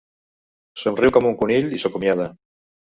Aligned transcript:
Somriu 0.85 1.15
com 1.19 1.29
un 1.35 1.39
conill 1.45 1.71
i 1.79 1.85
s'acomiada. 1.85 2.31